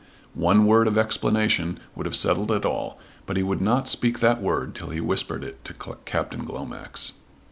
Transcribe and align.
One 0.33 0.65
word 0.65 0.87
of 0.87 0.97
explanation 0.97 1.79
would 1.95 2.07
have 2.07 2.15
settled 2.15 2.49
it 2.49 2.65
all, 2.65 2.97
but 3.27 3.37
he 3.37 3.43
would 3.43 3.61
not 3.61 3.87
speak 3.87 4.19
that 4.19 4.41
word 4.41 4.73
till 4.73 4.89
he 4.89 4.99
whispered 4.99 5.43
it 5.43 5.63
to 5.65 5.75
Captain 6.05 6.43
Glomax. 6.43 7.11